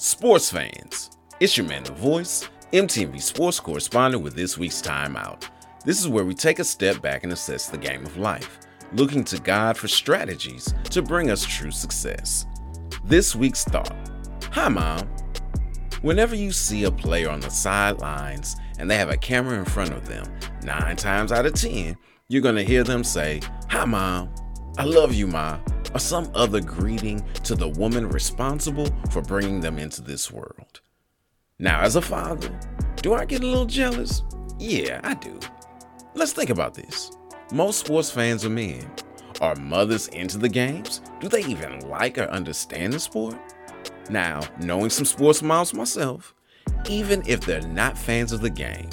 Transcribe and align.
Sports 0.00 0.52
fans, 0.52 1.10
it's 1.40 1.56
your 1.56 1.66
man, 1.66 1.82
The 1.82 1.90
Voice, 1.90 2.48
MTV 2.72 3.20
Sports 3.20 3.58
correspondent 3.58 4.22
with 4.22 4.36
this 4.36 4.56
week's 4.56 4.80
Timeout. 4.80 5.48
This 5.84 5.98
is 5.98 6.06
where 6.06 6.24
we 6.24 6.34
take 6.34 6.60
a 6.60 6.64
step 6.64 7.02
back 7.02 7.24
and 7.24 7.32
assess 7.32 7.66
the 7.66 7.78
game 7.78 8.06
of 8.06 8.16
life, 8.16 8.60
looking 8.92 9.24
to 9.24 9.40
God 9.40 9.76
for 9.76 9.88
strategies 9.88 10.72
to 10.90 11.02
bring 11.02 11.32
us 11.32 11.44
true 11.44 11.72
success. 11.72 12.46
This 13.06 13.34
week's 13.34 13.64
thought 13.64 13.92
Hi, 14.52 14.68
Mom. 14.68 15.00
Whenever 16.02 16.36
you 16.36 16.52
see 16.52 16.84
a 16.84 16.92
player 16.92 17.28
on 17.28 17.40
the 17.40 17.50
sidelines 17.50 18.54
and 18.78 18.88
they 18.88 18.96
have 18.98 19.10
a 19.10 19.16
camera 19.16 19.58
in 19.58 19.64
front 19.64 19.90
of 19.90 20.06
them, 20.06 20.32
nine 20.62 20.94
times 20.94 21.32
out 21.32 21.44
of 21.44 21.54
ten, 21.54 21.96
you're 22.28 22.40
going 22.40 22.54
to 22.54 22.62
hear 22.62 22.84
them 22.84 23.02
say, 23.02 23.40
Hi, 23.70 23.84
Mom. 23.84 24.32
I 24.78 24.84
love 24.84 25.12
you, 25.12 25.26
Ma 25.26 25.58
or 25.94 26.00
some 26.00 26.30
other 26.34 26.60
greeting 26.60 27.24
to 27.44 27.54
the 27.54 27.68
woman 27.68 28.08
responsible 28.08 28.88
for 29.10 29.22
bringing 29.22 29.60
them 29.60 29.78
into 29.78 30.02
this 30.02 30.30
world. 30.30 30.80
Now, 31.58 31.80
as 31.80 31.96
a 31.96 32.02
father, 32.02 32.58
do 32.96 33.14
I 33.14 33.24
get 33.24 33.42
a 33.42 33.46
little 33.46 33.66
jealous? 33.66 34.22
Yeah, 34.58 35.00
I 35.04 35.14
do. 35.14 35.38
Let's 36.14 36.32
think 36.32 36.50
about 36.50 36.74
this. 36.74 37.10
Most 37.52 37.86
sports 37.86 38.10
fans 38.10 38.44
are 38.44 38.50
men. 38.50 38.90
Are 39.40 39.54
mothers 39.56 40.08
into 40.08 40.38
the 40.38 40.48
games? 40.48 41.00
Do 41.20 41.28
they 41.28 41.44
even 41.44 41.88
like 41.88 42.18
or 42.18 42.24
understand 42.24 42.92
the 42.92 43.00
sport? 43.00 43.36
Now, 44.10 44.40
knowing 44.60 44.90
some 44.90 45.04
sports 45.04 45.42
moms 45.42 45.74
myself, 45.74 46.34
even 46.88 47.22
if 47.26 47.40
they're 47.40 47.62
not 47.62 47.96
fans 47.96 48.32
of 48.32 48.40
the 48.40 48.50
game, 48.50 48.88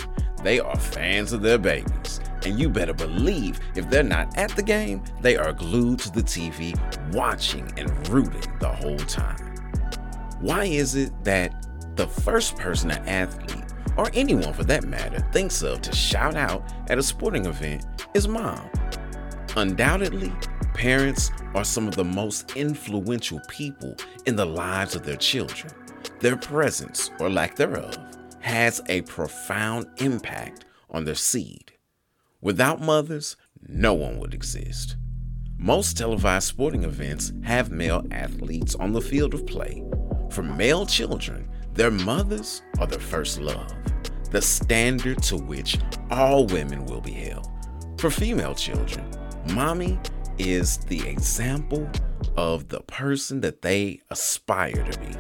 they 0.45 0.59
are 0.59 0.77
fans 0.77 1.33
of 1.33 1.41
their 1.41 1.57
babies 1.57 2.19
and 2.45 2.59
you 2.59 2.69
better 2.69 2.93
believe 2.93 3.59
if 3.75 3.89
they're 3.89 4.03
not 4.03 4.37
at 4.37 4.51
the 4.51 4.63
game, 4.63 5.03
they 5.21 5.35
are 5.35 5.51
glued 5.51 5.99
to 5.99 6.11
the 6.11 6.21
TV, 6.21 6.75
watching 7.13 7.71
and 7.77 8.07
rooting 8.09 8.43
the 8.59 8.71
whole 8.71 8.97
time. 8.97 9.55
Why 10.39 10.65
is 10.65 10.95
it 10.95 11.11
that 11.23 11.65
the 11.95 12.07
first 12.07 12.57
person 12.57 12.91
an 12.91 13.07
athlete, 13.07 13.65
or 13.97 14.09
anyone 14.13 14.53
for 14.53 14.63
that 14.65 14.83
matter, 14.83 15.19
thinks 15.31 15.63
of 15.63 15.81
to 15.81 15.95
shout 15.95 16.35
out 16.35 16.71
at 16.89 16.97
a 16.97 17.03
sporting 17.03 17.45
event 17.45 17.85
is 18.13 18.27
mom? 18.27 18.69
Undoubtedly, 19.55 20.33
parents 20.73 21.31
are 21.53 21.63
some 21.63 21.87
of 21.87 21.95
the 21.95 22.03
most 22.03 22.55
influential 22.57 23.39
people 23.47 23.95
in 24.25 24.35
the 24.35 24.45
lives 24.45 24.95
of 24.95 25.03
their 25.05 25.15
children. 25.15 25.73
Their 26.19 26.35
presence, 26.35 27.09
or 27.19 27.29
lack 27.29 27.55
thereof, 27.55 27.97
has 28.45 28.79
a 28.89 29.01
profound 29.01 29.87
impact 29.97 30.65
on 30.91 31.03
their 31.03 31.15
seed. 31.15 31.71
Without 32.41 32.79
mothers, 32.79 33.35
no 33.67 33.91
one 33.95 34.19
would 34.19 34.35
exist. 34.35 34.97
Most 35.57 35.97
televised 35.97 36.47
sporting 36.47 36.83
events 36.83 37.33
have 37.41 37.71
male 37.71 38.05
athletes 38.11 38.75
on 38.75 38.91
the 38.91 39.01
field 39.01 39.33
of 39.33 39.47
play. 39.47 39.83
For 40.29 40.43
male 40.43 40.85
children, 40.85 41.49
their 41.73 41.89
mothers 41.89 42.61
are 42.79 42.85
their 42.85 42.99
first 42.99 43.41
love, 43.41 43.73
the 44.29 44.43
standard 44.43 45.23
to 45.23 45.37
which 45.37 45.79
all 46.11 46.45
women 46.45 46.85
will 46.85 47.01
be 47.01 47.13
held. 47.13 47.47
For 47.97 48.11
female 48.11 48.53
children, 48.53 49.09
mommy 49.53 49.97
is 50.37 50.77
the 50.77 51.01
example 51.09 51.89
of 52.37 52.67
the 52.67 52.81
person 52.81 53.41
that 53.41 53.63
they 53.63 54.01
aspire 54.11 54.83
to 54.83 54.99
be. 54.99 55.15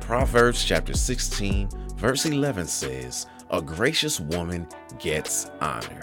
Proverbs 0.00 0.64
chapter 0.64 0.94
16, 0.94 1.68
verse 1.98 2.24
11 2.26 2.66
says, 2.66 3.26
A 3.50 3.60
gracious 3.60 4.20
woman 4.20 4.66
gets 4.98 5.50
honor. 5.60 6.02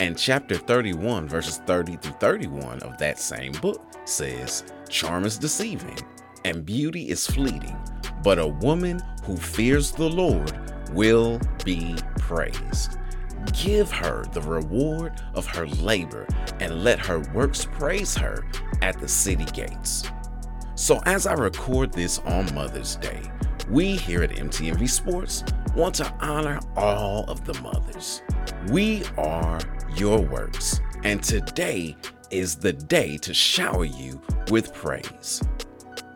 And 0.00 0.16
chapter 0.16 0.56
31, 0.56 1.28
verses 1.28 1.58
30 1.66 1.96
through 1.96 2.12
31 2.12 2.80
of 2.80 2.96
that 2.98 3.18
same 3.18 3.52
book 3.52 3.82
says, 4.06 4.64
Charm 4.88 5.24
is 5.24 5.36
deceiving, 5.36 5.98
and 6.44 6.64
beauty 6.64 7.10
is 7.10 7.26
fleeting, 7.26 7.76
but 8.22 8.38
a 8.38 8.46
woman 8.46 9.00
who 9.24 9.36
fears 9.36 9.92
the 9.92 10.08
Lord 10.08 10.52
will 10.92 11.38
be 11.64 11.96
praised. 12.18 12.96
Give 13.52 13.90
her 13.92 14.24
the 14.32 14.42
reward 14.42 15.22
of 15.34 15.46
her 15.46 15.66
labor, 15.66 16.26
and 16.60 16.82
let 16.82 16.98
her 16.98 17.20
works 17.34 17.66
praise 17.66 18.14
her 18.16 18.44
at 18.80 18.98
the 18.98 19.08
city 19.08 19.46
gates. 19.46 20.04
So, 20.76 21.00
as 21.04 21.26
I 21.26 21.34
record 21.34 21.92
this 21.92 22.20
on 22.20 22.54
Mother's 22.54 22.96
Day, 22.96 23.22
we 23.70 23.94
here 23.94 24.24
at 24.24 24.30
MTMV 24.30 24.88
Sports 24.88 25.44
want 25.76 25.94
to 25.96 26.12
honor 26.20 26.58
all 26.76 27.24
of 27.30 27.44
the 27.44 27.54
mothers. 27.62 28.20
We 28.68 29.04
are 29.16 29.60
your 29.94 30.20
works, 30.20 30.80
and 31.04 31.22
today 31.22 31.96
is 32.32 32.56
the 32.56 32.72
day 32.72 33.16
to 33.18 33.32
shower 33.32 33.84
you 33.84 34.20
with 34.50 34.74
praise. 34.74 35.40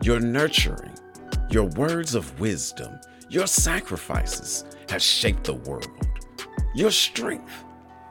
Your 0.01 0.19
nurturing, 0.19 0.91
your 1.49 1.67
words 1.77 2.13
of 2.13 2.37
wisdom, 2.41 2.99
your 3.29 3.47
sacrifices 3.47 4.65
have 4.89 5.01
shaped 5.01 5.45
the 5.45 5.53
world. 5.53 5.87
Your 6.75 6.91
strength, 6.91 7.63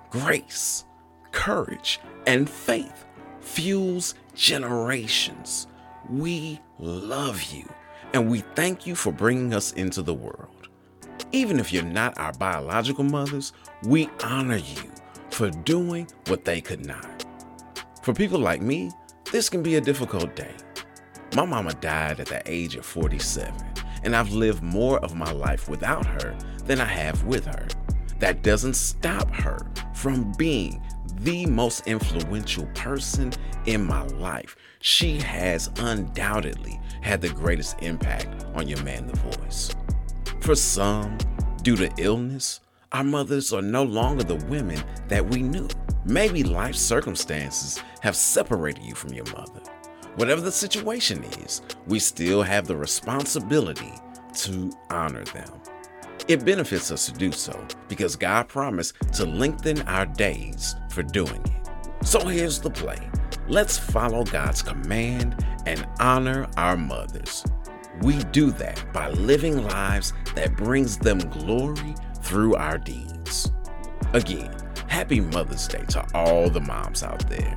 grace, 0.09 0.87
courage, 1.33 2.01
and 2.27 2.49
faith 2.49 3.05
fuels 3.41 4.15
generations. 4.35 5.67
We 6.09 6.61
love 6.79 7.43
you 7.43 7.69
and 8.15 8.31
we 8.31 8.41
thank 8.55 8.87
you 8.87 8.95
for 8.95 9.13
bringing 9.13 9.53
us 9.53 9.73
into 9.73 10.01
the 10.01 10.15
world. 10.15 10.69
Even 11.33 11.59
if 11.59 11.73
you're 11.73 11.83
not 11.83 12.17
our 12.17 12.33
biological 12.33 13.03
mothers, 13.03 13.53
we 13.83 14.09
honor 14.23 14.57
you 14.57 14.91
for 15.31 15.51
doing 15.51 16.07
what 16.29 16.45
they 16.45 16.61
could 16.61 16.87
not. 16.87 17.25
For 18.03 18.15
people 18.15 18.39
like 18.39 18.63
me, 18.63 18.93
this 19.33 19.51
can 19.51 19.65
be 19.65 19.75
a 19.75 19.81
difficult 19.81 20.37
day. 20.37 20.55
My 21.35 21.45
mama 21.45 21.75
died 21.75 22.21
at 22.21 22.29
the 22.29 22.41
age 22.47 22.77
of 22.77 22.87
47, 22.87 23.53
and 24.05 24.15
I've 24.15 24.33
lived 24.33 24.63
more 24.63 25.01
of 25.01 25.17
my 25.17 25.33
life 25.33 25.69
without 25.69 26.07
her 26.07 26.37
than 26.67 26.81
I 26.81 26.85
have 26.85 27.25
with 27.25 27.45
her. 27.47 27.67
That 28.21 28.45
doesn't 28.45 28.75
stop 28.75 29.29
her 29.35 29.67
from 29.93 30.31
being 30.39 30.81
the 31.19 31.47
most 31.47 31.87
influential 31.87 32.67
person 32.75 33.33
in 33.67 33.85
my 33.85 34.03
life. 34.03 34.57
She 34.81 35.19
has 35.19 35.71
undoubtedly 35.79 36.81
had 37.01 37.21
the 37.21 37.29
greatest 37.31 37.77
impact 37.81 38.47
on 38.55 38.69
your 38.69 38.83
man, 38.83 39.07
the 39.07 39.17
voice. 39.17 39.75
For 40.41 40.55
some, 40.55 41.17
due 41.63 41.77
to 41.77 41.91
illness, 41.99 42.61
our 42.93 43.05
mothers 43.05 43.53
are 43.53 43.63
no 43.63 43.83
longer 43.83 44.25
the 44.25 44.45
women 44.47 44.83
that 45.09 45.25
we 45.27 45.43
knew. 45.43 45.69
Maybe 46.05 46.45
life 46.45 46.77
circumstances 46.77 47.83
have 48.03 48.15
separated 48.15 48.85
you 48.85 48.95
from 48.95 49.13
your 49.15 49.25
mother. 49.33 49.63
Whatever 50.17 50.43
the 50.43 50.53
situation 50.53 51.25
is, 51.25 51.63
we 51.87 51.99
still 51.99 52.43
have 52.43 52.67
the 52.67 52.77
responsibility 52.77 53.93
to 54.35 54.71
honor 54.91 55.25
them. 55.25 55.51
It 56.27 56.43
benefits 56.43 56.91
us 56.91 57.05
to 57.07 57.13
do 57.13 57.33
so 57.33 57.67
because 57.87 58.17
God 58.17 58.49
promised 58.49 58.95
to 59.13 59.27
lengthen 59.27 59.83
our 59.83 60.07
days 60.07 60.75
for 60.89 61.03
doing 61.03 61.43
it. 61.45 62.07
So 62.07 62.27
here's 62.27 62.61
the 62.61 62.71
play 62.71 63.11
let's 63.47 63.77
follow 63.77 64.25
God's 64.25 64.63
command 64.63 65.45
and 65.67 65.87
honor 66.01 66.49
our 66.57 66.79
mothers. 66.79 67.45
We 68.01 68.19
do 68.25 68.51
that 68.53 68.83
by 68.93 69.11
living 69.11 69.65
lives 69.65 70.15
that 70.35 70.57
brings 70.57 70.97
them 70.97 71.19
glory 71.19 71.95
through 72.23 72.55
our 72.55 72.79
deeds. 72.79 73.53
Again, 74.15 74.51
happy 74.89 75.21
Mother's 75.21 75.69
Day 75.69 75.85
to 75.91 76.07
all 76.15 76.49
the 76.49 76.61
moms 76.61 77.03
out 77.03 77.29
there. 77.29 77.57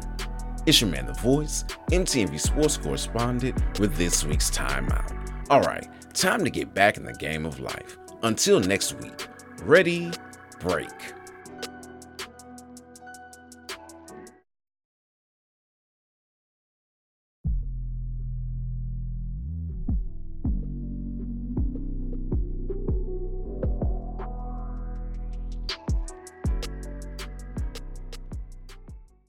It's 0.66 0.82
your 0.82 0.90
man, 0.90 1.06
The 1.06 1.14
Voice, 1.14 1.64
MTV 1.92 2.38
Sports 2.38 2.76
correspondent 2.76 3.80
with 3.80 3.96
this 3.96 4.26
week's 4.26 4.52
Timeout. 4.52 5.14
All 5.50 5.62
right, 5.62 5.88
time 6.14 6.44
to 6.44 6.50
get 6.50 6.74
back 6.74 6.98
in 6.98 7.04
the 7.04 7.14
game 7.14 7.46
of 7.46 7.62
life. 7.62 7.98
Until 8.24 8.60
next 8.60 8.94
week, 9.00 9.28
ready, 9.62 10.12
break. 10.60 10.90